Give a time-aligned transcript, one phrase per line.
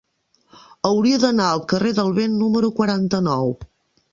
[0.89, 3.55] Hauria d'anar al carrer del Vent número quaranta-nou.